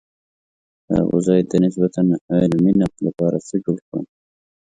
د 0.87 0.89
ابوزید 1.03 1.45
د 1.49 1.53
نسبتاً 1.63 2.01
علمي 2.41 2.73
نقد 2.81 2.99
لپاره 3.07 3.37
څه 3.47 3.55
جوړ 3.65 3.77
کړم. 3.87 4.05